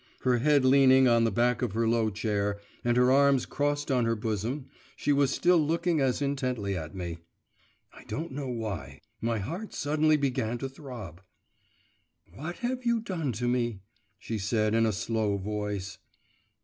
[0.21, 4.05] Her head leaning on the back of her low chair and her arms crossed on
[4.05, 7.19] her bosom, she was still looking as intently at me.
[7.93, 11.21] I don't know why, my heart suddenly began to throb.
[12.33, 13.81] 'What have you done to me?'
[14.17, 15.99] she said in a slow voice.